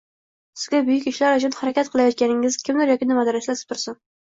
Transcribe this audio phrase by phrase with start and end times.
[0.61, 4.03] Sizga buyuk ishlar uchun harakat qilayotganingizni kimdir yoki nimadir eslatib tursin